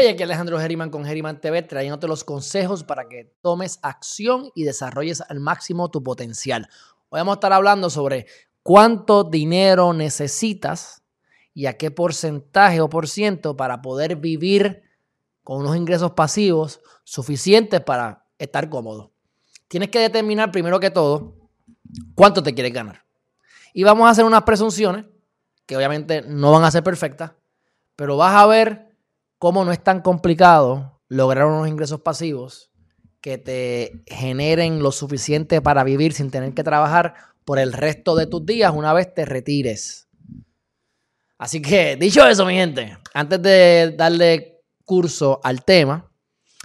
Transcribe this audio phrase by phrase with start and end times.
[0.00, 4.62] Hey, aquí Alejandro Geriman con Geriman TV, trayéndote los consejos para que tomes acción y
[4.62, 6.68] desarrolles al máximo tu potencial.
[7.08, 8.26] Hoy vamos a estar hablando sobre
[8.62, 11.02] cuánto dinero necesitas
[11.52, 14.82] y a qué porcentaje o por ciento para poder vivir
[15.42, 19.10] con unos ingresos pasivos suficientes para estar cómodo.
[19.66, 21.34] Tienes que determinar primero que todo
[22.14, 23.02] cuánto te quieres ganar.
[23.74, 25.06] Y vamos a hacer unas presunciones
[25.66, 27.32] que obviamente no van a ser perfectas,
[27.96, 28.87] pero vas a ver
[29.38, 32.70] cómo no es tan complicado lograr unos ingresos pasivos
[33.20, 38.26] que te generen lo suficiente para vivir sin tener que trabajar por el resto de
[38.26, 40.08] tus días una vez te retires.
[41.38, 46.10] Así que, dicho eso, mi gente, antes de darle curso al tema,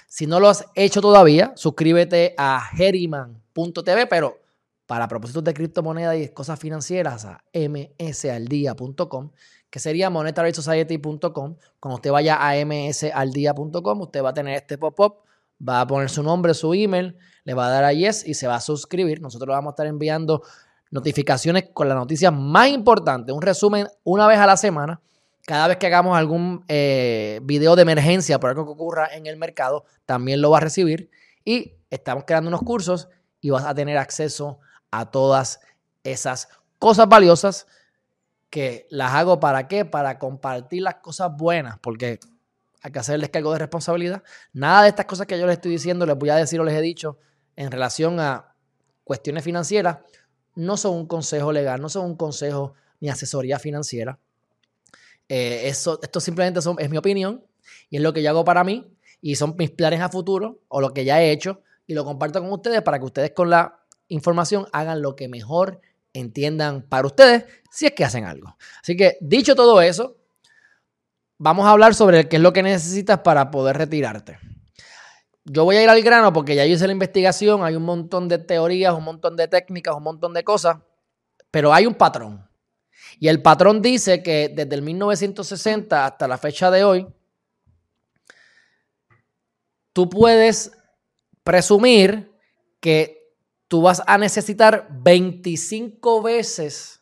[0.08, 4.43] si no lo has hecho todavía, suscríbete a geriman.tv, pero
[4.86, 9.32] para propósitos de criptomonedas y cosas financieras a msaldía.com
[9.74, 11.56] que sería monetarySociety.com.
[11.80, 15.24] Cuando usted vaya a msaldia.com, usted va a tener este pop-up,
[15.68, 18.46] va a poner su nombre, su email, le va a dar a yes y se
[18.46, 19.20] va a suscribir.
[19.20, 20.44] Nosotros vamos a estar enviando
[20.92, 25.02] notificaciones con las noticias más importantes, un resumen una vez a la semana.
[25.44, 29.38] Cada vez que hagamos algún eh, video de emergencia por algo que ocurra en el
[29.38, 31.10] mercado, también lo va a recibir.
[31.44, 33.10] Y estamos creando unos cursos
[33.42, 34.73] y vas a tener acceso a
[35.10, 35.60] todas
[36.04, 36.50] esas
[36.80, 37.68] cosas valiosas
[38.50, 39.86] que las hago para qué?
[39.86, 42.20] Para compartir las cosas buenas, porque
[42.82, 44.22] hay que hacerles cargo de responsabilidad.
[44.52, 46.76] Nada de estas cosas que yo les estoy diciendo, les voy a decir o les
[46.76, 47.18] he dicho
[47.56, 48.54] en relación a
[49.04, 50.00] cuestiones financieras,
[50.56, 54.20] no son un consejo legal, no son un consejo ni asesoría financiera.
[55.30, 57.44] Eh, eso, esto simplemente es mi opinión
[57.90, 60.82] y es lo que yo hago para mí y son mis planes a futuro o
[60.82, 63.83] lo que ya he hecho y lo comparto con ustedes para que ustedes con la
[64.14, 65.82] información hagan lo que mejor
[66.14, 68.56] entiendan para ustedes si es que hacen algo.
[68.82, 70.16] Así que dicho todo eso,
[71.38, 74.38] vamos a hablar sobre qué es lo que necesitas para poder retirarte.
[75.46, 78.38] Yo voy a ir al grano porque ya hice la investigación, hay un montón de
[78.38, 80.78] teorías, un montón de técnicas, un montón de cosas,
[81.52, 82.48] pero hay un patrón.
[83.20, 87.08] Y el patrón dice que desde el 1960 hasta la fecha de hoy,
[89.92, 90.72] tú puedes
[91.44, 92.32] presumir
[92.80, 93.23] que
[93.74, 97.02] tú vas a necesitar 25 veces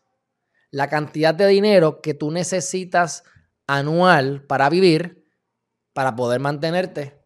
[0.70, 3.26] la cantidad de dinero que tú necesitas
[3.68, 5.28] anual para vivir,
[5.92, 7.22] para poder mantenerte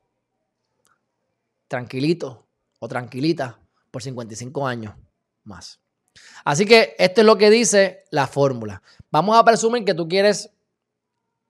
[1.68, 2.48] tranquilito
[2.80, 3.60] o tranquilita
[3.92, 4.96] por 55 años
[5.44, 5.80] más.
[6.44, 8.82] Así que esto es lo que dice la fórmula.
[9.12, 10.50] Vamos a presumir que tú quieres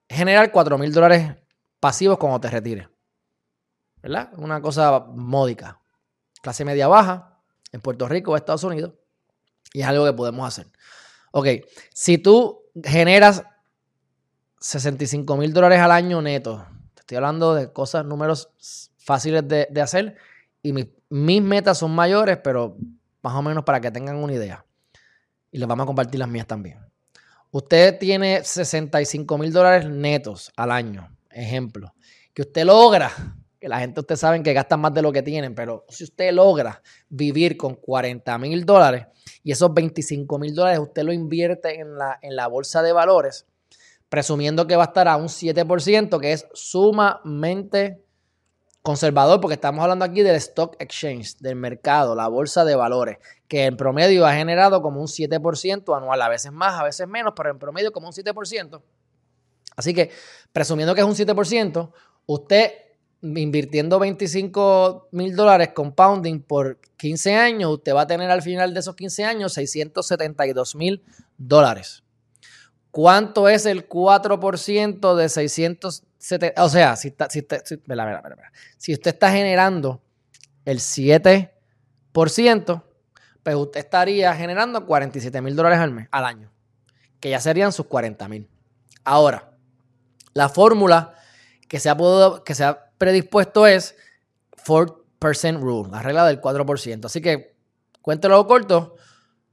[0.06, 1.34] generar 4 mil dólares
[1.80, 2.90] pasivos cuando te retires.
[4.02, 4.34] ¿Verdad?
[4.36, 5.80] Una cosa módica.
[6.42, 7.35] Clase media baja,
[7.76, 8.94] en Puerto Rico o Estados Unidos.
[9.72, 10.66] Y es algo que podemos hacer.
[11.30, 11.46] Ok,
[11.92, 13.44] si tú generas
[14.60, 18.50] 65 mil dólares al año neto, te estoy hablando de cosas, números
[18.98, 20.16] fáciles de, hacer
[20.62, 22.76] y mis, metas son mayores, pero
[23.22, 24.64] más o menos para que tengan una idea.
[25.52, 26.78] Y les vamos a compartir las mías también.
[27.50, 31.94] Usted tiene 65 mil dólares netos al año, ejemplo,
[32.34, 33.12] que usted logra
[33.60, 36.32] que la gente, ustedes saben que gastan más de lo que tienen, pero si usted
[36.32, 39.06] logra vivir con 40 mil dólares
[39.42, 43.46] y esos 25 mil dólares usted lo invierte en la, en la bolsa de valores,
[44.08, 48.02] presumiendo que va a estar a un 7%, que es sumamente
[48.82, 53.18] conservador, porque estamos hablando aquí del stock exchange, del mercado, la bolsa de valores,
[53.48, 57.32] que en promedio ha generado como un 7% anual, a veces más, a veces menos,
[57.36, 58.80] pero en promedio como un 7%.
[59.74, 60.12] Así que,
[60.52, 61.92] presumiendo que es un 7%,
[62.26, 62.72] usted
[63.22, 68.80] invirtiendo 25 mil dólares compounding por 15 años, usted va a tener al final de
[68.80, 71.02] esos 15 años 672 mil
[71.36, 72.02] dólares.
[72.90, 76.62] ¿Cuánto es el 4% de 670?
[76.62, 77.46] O sea, si, si,
[78.78, 80.02] si usted está generando
[80.64, 82.82] el 7%,
[83.42, 86.50] pues usted estaría generando 47 mil dólares al mes, al año,
[87.20, 88.48] que ya serían sus 40 mil.
[89.04, 89.52] Ahora,
[90.32, 91.14] la fórmula
[91.68, 93.96] que se ha, podido, que se ha predispuesto es
[94.66, 97.06] 4% rule, la regla del 4%.
[97.06, 97.54] Así que,
[98.02, 98.96] cuéntelo corto,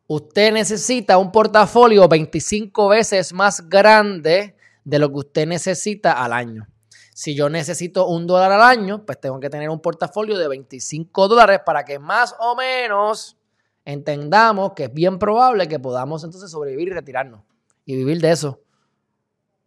[0.08, 6.68] usted necesita un portafolio 25 veces más grande de lo que usted necesita al año.
[7.14, 11.28] Si yo necesito un dólar al año, pues tengo que tener un portafolio de 25
[11.28, 13.38] dólares para que más o menos
[13.86, 17.42] entendamos que es bien probable que podamos entonces sobrevivir y retirarnos
[17.86, 18.62] y vivir de eso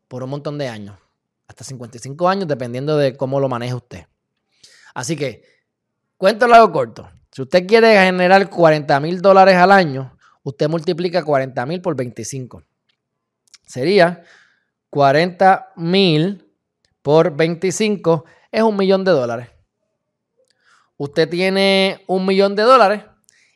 [0.09, 0.99] por un montón de años
[1.49, 4.07] hasta 55 años, dependiendo de cómo lo maneje usted.
[4.95, 5.43] Así que,
[6.17, 7.11] cuento largo corto.
[7.31, 12.63] Si usted quiere generar 40 mil dólares al año, usted multiplica 40 mil por 25.
[13.67, 14.23] Sería
[14.91, 16.47] 40 mil
[17.03, 19.49] por 25 es un millón de dólares.
[20.97, 23.05] Usted tiene un millón de dólares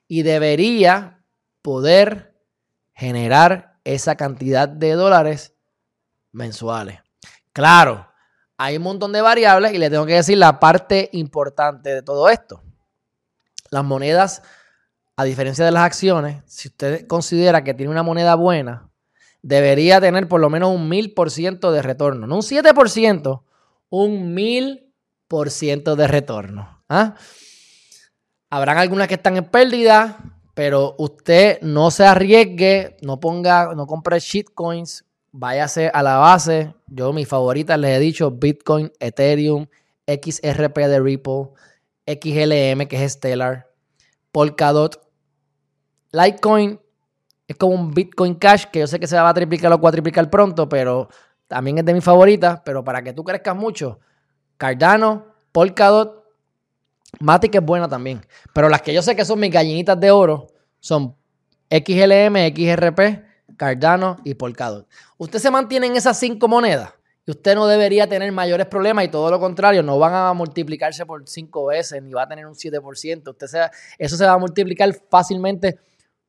[0.07, 1.25] y debería
[1.63, 2.39] poder
[2.93, 5.55] generar esa cantidad de dólares
[6.33, 7.01] mensuales.
[7.61, 8.09] Claro,
[8.57, 12.31] hay un montón de variables y le tengo que decir la parte importante de todo
[12.31, 12.63] esto.
[13.71, 14.43] Las monedas,
[15.15, 18.89] a diferencia de las acciones, si usted considera que tiene una moneda buena,
[19.43, 22.27] debería tener por lo menos un mil por ciento de retorno.
[22.27, 23.43] No un 7%,
[23.91, 24.95] un mil
[25.29, 26.83] por ciento de retorno.
[26.89, 27.15] ¿ah?
[28.49, 30.17] Habrán algunas que están en pérdida,
[30.55, 36.75] pero usted no se arriesgue, no ponga, no compre shitcoins váyase a la base.
[36.87, 39.67] Yo, mis favoritas, les he dicho Bitcoin, Ethereum,
[40.07, 41.51] XRP de Ripple,
[42.07, 43.69] XLM, que es Stellar,
[44.33, 45.01] Polkadot.
[46.13, 46.81] Litecoin
[47.47, 50.29] es como un Bitcoin Cash, que yo sé que se va a triplicar o cuatriplicar
[50.31, 51.09] pronto, pero
[51.47, 52.61] también es de mis favoritas.
[52.65, 54.01] Pero para que tú crezcas mucho,
[54.57, 56.25] Cardano, Polkadot,
[57.19, 58.25] Matic es buena también.
[58.53, 60.49] Pero las que yo sé que son mis gallinitas de oro
[60.79, 61.17] son
[61.71, 63.30] XLM, XRP,
[63.61, 64.89] Cardano y Polkadot.
[65.19, 66.95] Usted se mantiene en esas cinco monedas
[67.27, 71.05] y usted no debería tener mayores problemas y todo lo contrario, no van a multiplicarse
[71.05, 73.29] por cinco veces ni va a tener un 7%.
[73.29, 75.79] Usted eso se va a multiplicar fácilmente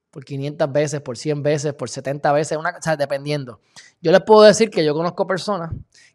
[0.10, 3.62] por 500 veces, por 100 veces, por 70 veces, una, o sea, dependiendo.
[4.02, 5.72] Yo les puedo decir que yo conozco personas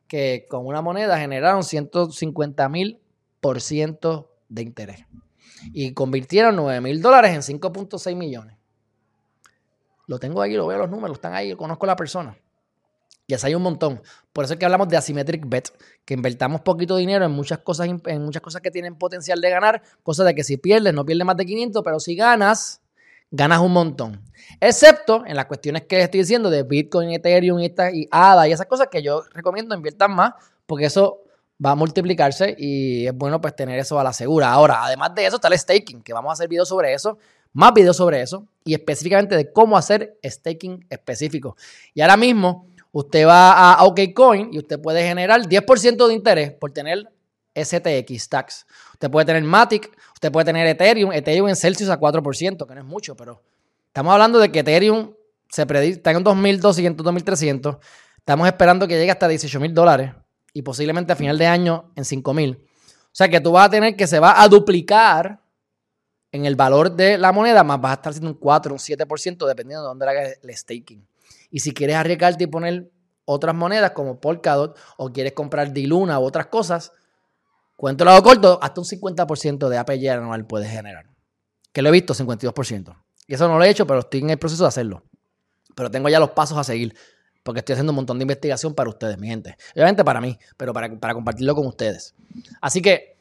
[0.06, 3.00] que con una moneda generaron 150 mil
[3.40, 5.06] por ciento de interés
[5.72, 8.58] y convirtieron 9 mil dólares en 5.6 millones.
[10.06, 12.36] Lo tengo ahí, lo veo los números, están ahí, conozco a la persona.
[13.26, 14.00] Y así hay un montón.
[14.32, 15.70] Por eso es que hablamos de asymmetric bet,
[16.04, 19.82] que invertamos poquito dinero en muchas cosas, en muchas cosas que tienen potencial de ganar,
[20.04, 22.80] cosa de que si pierdes, no pierdes más de 500, pero si ganas,
[23.32, 24.22] ganas un montón.
[24.60, 28.66] Excepto en las cuestiones que estoy diciendo de Bitcoin, Ethereum y, y ADA y esas
[28.66, 30.34] cosas que yo recomiendo inviertan más,
[30.66, 31.22] porque eso
[31.64, 34.52] va a multiplicarse y es bueno pues tener eso a la segura.
[34.52, 37.18] Ahora, además de eso está el staking, que vamos a hacer videos sobre eso,
[37.52, 41.56] más videos sobre eso y específicamente de cómo hacer staking específico.
[41.94, 46.72] Y ahora mismo usted va a OKCoin y usted puede generar 10% de interés por
[46.72, 47.08] tener
[47.54, 48.66] STX stacks.
[48.92, 52.80] Usted puede tener Matic, usted puede tener Ethereum, Ethereum en Celsius a 4%, que no
[52.80, 53.40] es mucho, pero
[53.86, 55.14] estamos hablando de que Ethereum
[55.48, 57.78] se predice, está en 2.200, 2.300.
[58.18, 60.10] Estamos esperando que llegue hasta 18.000 dólares
[60.52, 62.56] y posiblemente a final de año en 5.000.
[62.56, 62.58] O
[63.12, 65.40] sea que tú vas a tener que se va a duplicar
[66.36, 69.46] en el valor de la moneda, más vas a estar haciendo un 4, un 7%,
[69.46, 71.06] dependiendo de dónde hagas el staking.
[71.50, 72.90] Y si quieres arriesgarte y poner
[73.24, 76.92] otras monedas como Polkadot o quieres comprar Diluna u otras cosas,
[77.76, 81.06] cuento lado corto, hasta un 50% de APY anual puedes generar.
[81.72, 82.96] Que lo he visto, 52%.
[83.26, 85.02] Y eso no lo he hecho, pero estoy en el proceso de hacerlo.
[85.74, 86.96] Pero tengo ya los pasos a seguir,
[87.42, 89.56] porque estoy haciendo un montón de investigación para ustedes, mi gente.
[89.74, 92.14] Obviamente para mí, pero para, para compartirlo con ustedes.
[92.60, 93.15] Así que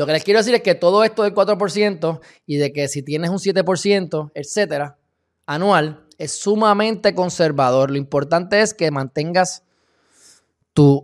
[0.00, 3.02] lo que les quiero decir es que todo esto del 4% y de que si
[3.02, 4.96] tienes un 7%, etcétera,
[5.44, 7.90] anual, es sumamente conservador.
[7.90, 9.62] Lo importante es que mantengas
[10.72, 11.02] tus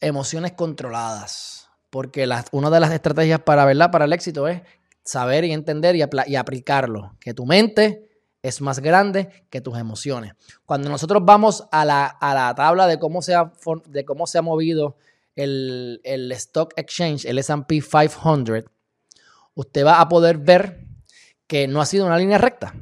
[0.00, 1.68] emociones controladas.
[1.90, 3.90] Porque una de las estrategias para, ¿verdad?
[3.90, 4.62] para el éxito es
[5.04, 7.18] saber y entender y, y aplicarlo.
[7.20, 8.08] Que tu mente
[8.40, 10.32] es más grande que tus emociones.
[10.64, 13.52] Cuando nosotros vamos a la, a la tabla de cómo, se ha,
[13.88, 14.96] de cómo se ha movido
[15.42, 18.64] el, Stock Exchange, el SP 500,
[19.54, 20.84] usted va a poder ver
[21.46, 22.74] que no ha sido una línea recta.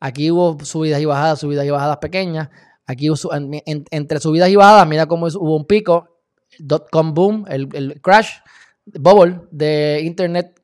[0.00, 2.48] Aquí hubo subidas y bajadas, subidas y bajadas pequeñas.
[2.86, 6.20] Aquí hubo, entre subidas y bajadas, mira cómo hubo un pico,
[6.58, 8.38] dot-com boom, el, crash,
[8.86, 10.60] bubble de Internet,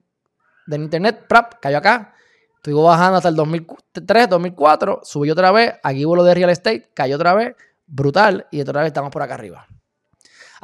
[0.67, 2.15] del Internet, prap, cayó acá.
[2.57, 5.75] Estuvo bajando hasta el 2003, 2004, subió otra vez.
[5.83, 7.55] Aquí hubo lo de real estate, cayó otra vez,
[7.87, 9.67] brutal, y otra vez estamos por acá arriba.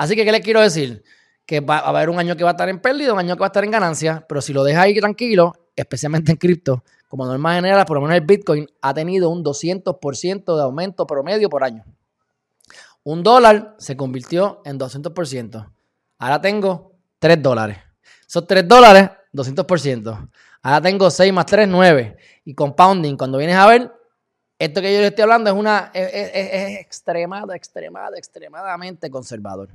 [0.01, 1.05] Así que, ¿qué les quiero decir?
[1.45, 3.41] Que va a haber un año que va a estar en pérdida, un año que
[3.41, 7.27] va a estar en ganancia, pero si lo deja ahí tranquilo, especialmente en cripto, como
[7.27, 11.65] norma general, por lo menos el Bitcoin ha tenido un 200% de aumento promedio por
[11.65, 11.85] año.
[13.05, 15.71] Un dólar se convirtió en 200%.
[16.19, 17.77] Ahora tengo 3 dólares.
[18.27, 20.31] Esos 3 dólares, 200%.
[20.63, 22.17] Ahora tengo 6 más 3, 9.
[22.47, 23.93] Y compounding, cuando vienes a ver,
[24.59, 29.69] esto que yo les estoy hablando es una es, es, extremadamente conservador.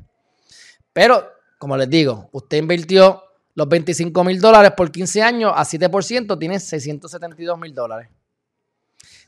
[0.96, 3.22] Pero, como les digo, usted invirtió
[3.54, 8.08] los 25 mil dólares por 15 años a 7%, tiene 672 mil dólares.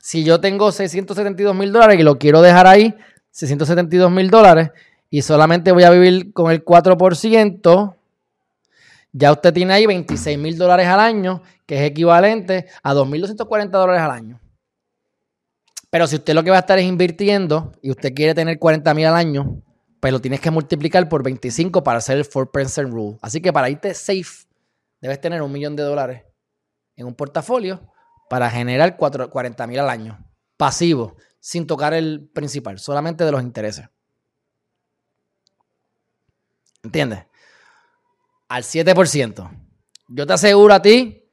[0.00, 2.94] Si yo tengo 672 mil dólares y lo quiero dejar ahí,
[3.32, 4.70] 672 mil dólares,
[5.10, 7.96] y solamente voy a vivir con el 4%,
[9.12, 14.00] ya usted tiene ahí 26 mil dólares al año, que es equivalente a 2.240 dólares
[14.00, 14.40] al año.
[15.90, 18.94] Pero si usted lo que va a estar es invirtiendo y usted quiere tener 40
[18.94, 19.62] mil al año,
[20.00, 23.18] pero tienes que multiplicar por 25 para hacer el 4% rule.
[23.20, 24.46] Así que para irte safe,
[25.00, 26.24] debes tener un millón de dólares
[26.96, 27.80] en un portafolio
[28.28, 30.24] para generar 40 mil al año.
[30.56, 33.88] Pasivo, sin tocar el principal, solamente de los intereses.
[36.82, 37.26] ¿Entiendes?
[38.48, 39.50] Al 7%.
[40.08, 41.30] Yo te aseguro a ti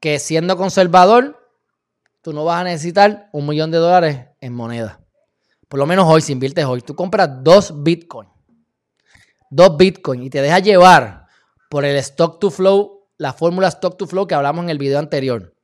[0.00, 1.38] que siendo conservador,
[2.22, 5.01] tú no vas a necesitar un millón de dólares en moneda.
[5.72, 8.28] Por lo menos hoy, si inviertes hoy, tú compras dos Bitcoin.
[9.48, 11.24] Dos Bitcoin y te dejas llevar
[11.70, 14.98] por el stock to flow, la fórmula stock to flow que hablamos en el video
[14.98, 15.56] anterior.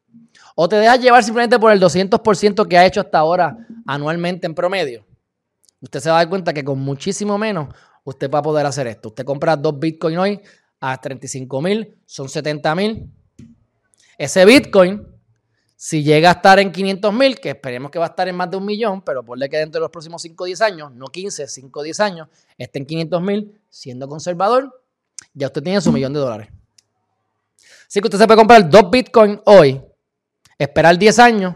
[0.54, 4.54] O te dejas llevar simplemente por el 200% que ha hecho hasta ahora anualmente en
[4.54, 5.04] promedio.
[5.82, 7.68] Usted se va a dar cuenta que con muchísimo menos
[8.02, 9.10] usted va a poder hacer esto.
[9.10, 10.40] Usted compra dos Bitcoin hoy
[10.80, 13.12] a 35 mil, son 70 mil.
[14.16, 15.06] Ese Bitcoin,
[15.80, 18.50] si llega a estar en 500 mil, que esperemos que va a estar en más
[18.50, 21.06] de un millón, pero ponle que dentro de los próximos 5 o 10 años, no
[21.06, 24.84] 15, 5 o 10 años, esté en 500 mil, siendo conservador,
[25.34, 26.48] ya usted tiene su millón de dólares.
[27.86, 29.80] Así que usted se puede comprar dos Bitcoin hoy,
[30.58, 31.54] esperar 10 años,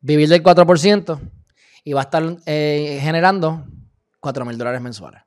[0.00, 1.20] vivir del 4%
[1.84, 3.62] y va a estar eh, generando
[4.20, 5.20] 4 mil dólares mensuales.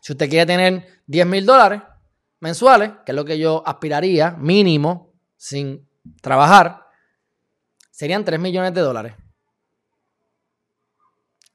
[0.00, 1.82] Si usted quiere tener 10 mil dólares
[2.40, 5.88] mensuales, que es lo que yo aspiraría, mínimo, sin
[6.20, 6.86] trabajar,
[7.90, 9.14] serían 3 millones de dólares.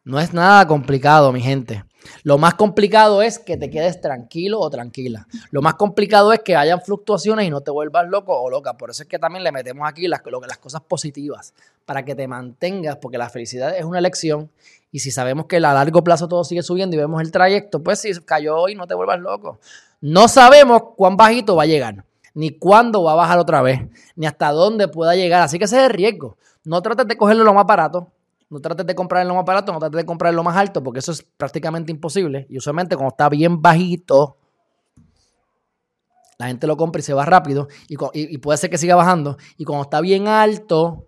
[0.03, 1.83] No es nada complicado, mi gente.
[2.23, 5.27] Lo más complicado es que te quedes tranquilo o tranquila.
[5.51, 8.77] Lo más complicado es que hayan fluctuaciones y no te vuelvas loco o loca.
[8.77, 11.53] Por eso es que también le metemos aquí las, las cosas positivas,
[11.85, 14.49] para que te mantengas, porque la felicidad es una elección
[14.91, 17.99] y si sabemos que a largo plazo todo sigue subiendo y vemos el trayecto, pues
[17.99, 19.59] si cayó hoy, no te vuelvas loco.
[19.99, 22.05] No sabemos cuán bajito va a llegar,
[22.37, 23.81] ni cuándo va a bajar otra vez,
[24.15, 25.41] ni hasta dónde pueda llegar.
[25.41, 26.37] Así que ese es el riesgo.
[26.63, 28.11] No trates de cogerlo lo más barato,
[28.51, 30.99] no trates de comprar lo más barato, no trates de comprar lo más alto, porque
[30.99, 32.45] eso es prácticamente imposible.
[32.47, 34.37] Y usualmente cuando está bien bajito,
[36.37, 39.37] la gente lo compra y se va rápido y, y, puede ser que siga bajando.
[39.57, 41.07] Y cuando está bien alto,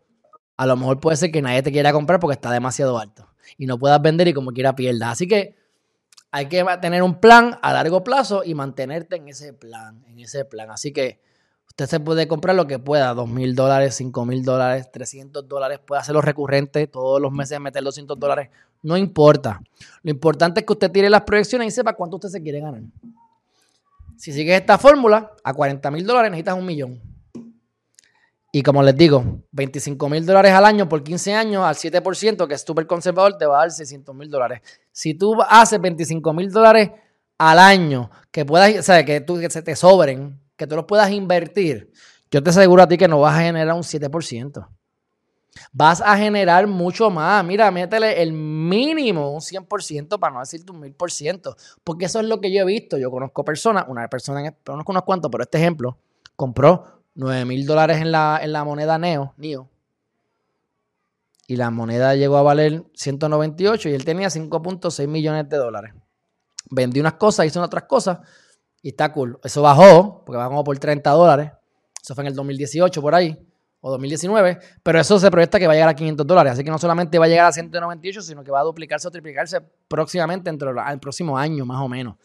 [0.58, 3.68] a lo mejor puede ser que nadie te quiera comprar porque está demasiado alto y
[3.68, 5.12] no puedas vender y como quiera pierdas.
[5.12, 5.59] Así que
[6.32, 10.46] hay que tener un plan a largo plazo y mantenerte en ese plan, en ese
[10.46, 10.70] plan.
[10.70, 11.20] Así que
[11.68, 15.80] usted se puede comprar lo que pueda, dos mil dólares, cinco mil dólares, 300 dólares,
[15.80, 18.50] puede hacerlo recurrente, todos los meses meter 200 dólares,
[18.84, 19.62] no importa.
[20.04, 22.82] Lo importante es que usted tire las proyecciones y sepa cuánto usted se quiere ganar.
[24.18, 27.09] Si sigues esta fórmula, a 40 mil dólares necesitas un millón.
[28.52, 32.56] Y como les digo, 25 mil dólares al año por 15 años al 7%, que
[32.56, 34.62] es súper conservador, te va a dar 600 mil dólares.
[34.92, 36.90] Si tú haces 25 mil dólares
[37.38, 41.12] al año, que puedas, o sea, que, tú, se te sobren, que tú los puedas
[41.12, 41.92] invertir,
[42.32, 44.68] yo te aseguro a ti que no vas a generar un 7%.
[45.72, 47.44] Vas a generar mucho más.
[47.46, 51.56] Mira, métele el mínimo, un 100%, para no decirte un 1000%.
[51.84, 52.98] Porque eso es lo que yo he visto.
[52.98, 55.98] Yo conozco personas, una persona, conozco unos cuantos, pero este ejemplo,
[56.36, 59.70] compró 9 mil dólares en la, en la moneda Neo, NEO.
[61.48, 65.94] Y la moneda llegó a valer 198 y él tenía 5.6 millones de dólares.
[66.70, 68.20] Vendí unas cosas, hizo otras cosas
[68.82, 69.38] y está cool.
[69.44, 71.52] Eso bajó, porque bajó por 30 dólares.
[72.02, 73.38] Eso fue en el 2018 por ahí,
[73.82, 74.60] o 2019.
[74.82, 76.54] Pero eso se proyecta que va a llegar a 500 dólares.
[76.54, 79.12] Así que no solamente va a llegar a 198, sino que va a duplicarse o
[79.12, 79.60] triplicarse
[79.90, 82.16] próximamente entre el próximo año, más o menos.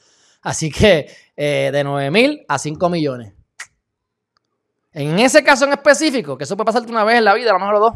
[0.42, 3.32] Así que eh, de 9 mil a 5 millones.
[4.94, 7.54] En ese caso en específico, que eso puede pasarte una vez en la vida, a
[7.54, 7.94] lo mejor dos,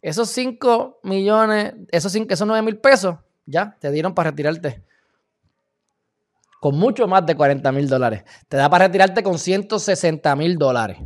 [0.00, 4.82] esos 5 millones, esos, esos 9 mil pesos, ya te dieron para retirarte
[6.60, 8.24] con mucho más de 40 mil dólares.
[8.48, 10.98] Te da para retirarte con 160 mil dólares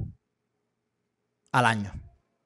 [1.50, 1.92] al año,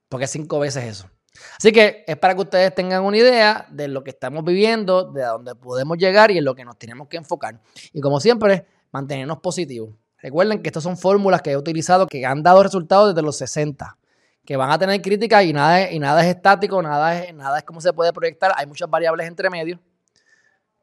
[0.08, 1.10] porque es cinco veces eso.
[1.58, 5.22] Así que es para que ustedes tengan una idea de lo que estamos viviendo, de
[5.22, 7.60] a dónde podemos llegar y en lo que nos tenemos que enfocar.
[7.92, 9.90] Y como siempre, mantenernos positivos.
[10.22, 13.98] Recuerden que estas son fórmulas que he utilizado que han dado resultados desde los 60,
[14.44, 17.58] que van a tener críticas y nada es, y nada es estático, nada es, nada
[17.58, 18.52] es cómo se puede proyectar.
[18.56, 19.80] Hay muchas variables entre medio,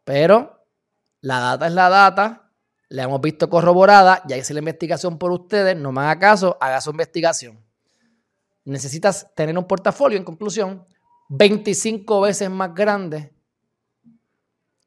[0.03, 0.65] pero
[1.21, 2.51] la data es la data,
[2.89, 6.79] la hemos visto corroborada, ya hice la investigación por ustedes, no me haga caso, haga
[6.79, 7.59] su investigación.
[8.65, 10.85] Necesitas tener un portafolio, en conclusión,
[11.29, 13.33] 25 veces más grande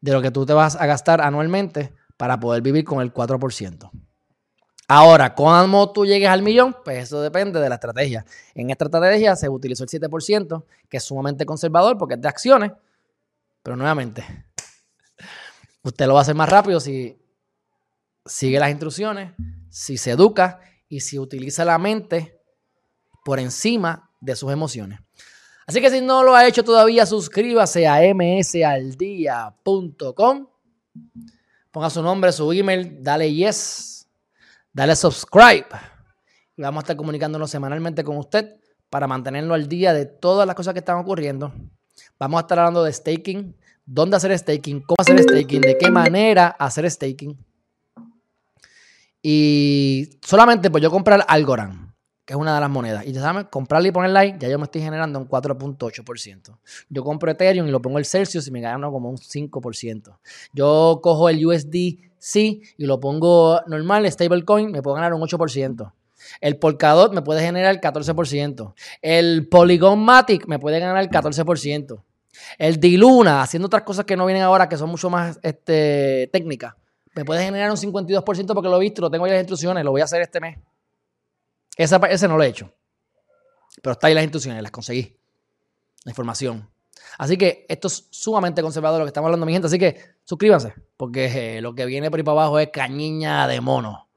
[0.01, 3.91] de lo que tú te vas a gastar anualmente para poder vivir con el 4%.
[4.89, 6.77] Ahora, ¿cómo tú llegues al millón?
[6.85, 8.25] Pues eso depende de la estrategia.
[8.55, 12.71] En esta estrategia se utilizó el 7%, que es sumamente conservador porque es de acciones,
[13.65, 14.25] pero nuevamente,
[15.83, 17.19] usted lo va a hacer más rápido si
[18.25, 19.33] sigue las instrucciones,
[19.71, 22.41] si se educa y si utiliza la mente
[23.25, 25.01] por encima de sus emociones.
[25.67, 30.47] Así que si no lo ha hecho todavía, suscríbase a msaldía.com.
[31.73, 33.96] Ponga su nombre, su email, dale yes,
[34.77, 35.67] dale subscribe.
[36.55, 38.57] Y vamos a estar comunicándonos semanalmente con usted
[38.91, 41.51] para mantenerlo al día de todas las cosas que están ocurriendo.
[42.19, 43.57] Vamos a estar hablando de staking,
[43.87, 47.39] dónde hacer staking, cómo hacer staking, de qué manera hacer staking.
[49.23, 51.95] Y solamente por yo comprar Algorand,
[52.27, 54.59] que es una de las monedas, y ya saben, comprarle y ponerla ahí, ya yo
[54.59, 56.59] me estoy generando un 4.8%.
[56.91, 60.19] Yo compro Ethereum y lo pongo el Celsius y me gano como un 5%.
[60.53, 61.39] Yo cojo el
[62.27, 62.37] USDC
[62.77, 65.93] y lo pongo normal, stablecoin, me puedo ganar un 8%.
[66.41, 68.75] El Polkadot me puede generar el 14%.
[69.01, 72.03] El Polygon Matic me puede ganar el 14%.
[72.59, 76.75] El Diluna, haciendo otras cosas que no vienen ahora, que son mucho más este, técnicas,
[77.15, 79.91] me puede generar un 52% porque lo he visto, lo tengo ahí las instrucciones, lo
[79.91, 80.59] voy a hacer este mes.
[81.77, 82.73] Esa, ese no lo he hecho.
[83.83, 85.17] Pero está ahí las instrucciones, las conseguí.
[86.05, 86.69] La información.
[87.19, 89.67] Así que esto es sumamente conservador lo que estamos hablando, mi gente.
[89.67, 93.63] Así que suscríbanse, porque eh, lo que viene por ahí para abajo es cañiña de
[93.63, 94.09] mono.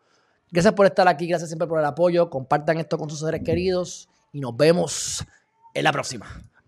[0.52, 2.30] Gracias por estar aquí, gracias siempre por el apoyo.
[2.30, 5.26] Compartan esto con sus seres queridos y nos vemos
[5.74, 6.26] en la próxima.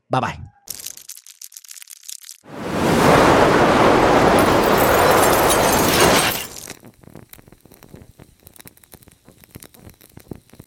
[0.07, 0.61] Bye bye.